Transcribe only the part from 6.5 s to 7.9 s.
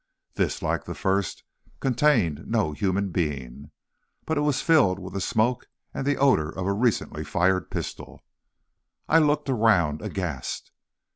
a recently fired